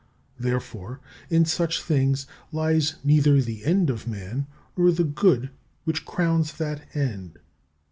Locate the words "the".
3.39-3.63, 4.91-5.03